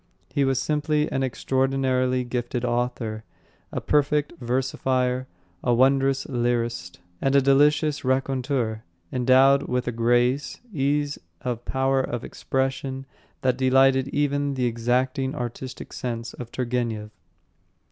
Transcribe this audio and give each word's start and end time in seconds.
He 0.33 0.43
was 0.43 0.59
simply 0.59 1.11
an 1.11 1.21
extraordinarily 1.21 2.23
gifted 2.23 2.65
author, 2.65 3.23
a 3.71 3.79
perfect 3.79 4.33
versifier, 4.39 5.27
a 5.63 5.75
wondrous 5.75 6.25
lyrist, 6.25 6.97
and 7.21 7.35
a 7.35 7.39
delicious 7.39 8.03
raconteur, 8.03 8.81
endowed 9.11 9.61
with 9.67 9.87
a 9.87 9.91
grace, 9.91 10.59
ease 10.73 11.19
and 11.41 11.63
power 11.65 12.01
of 12.01 12.23
expression 12.23 13.05
that 13.43 13.57
delighted 13.57 14.07
even 14.07 14.55
the 14.55 14.65
exacting 14.65 15.35
artistic 15.35 15.93
sense 15.93 16.33
of 16.33 16.51
Turgenev. 16.51 17.11